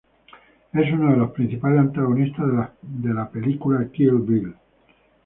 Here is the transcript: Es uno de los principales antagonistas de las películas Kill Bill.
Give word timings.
Es 0.73 0.91
uno 0.91 1.11
de 1.11 1.17
los 1.17 1.29
principales 1.29 1.77
antagonistas 1.79 2.47
de 2.81 3.13
las 3.13 3.29
películas 3.29 3.87
Kill 3.91 4.13
Bill. 4.17 4.55